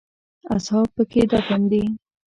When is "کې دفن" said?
1.11-1.61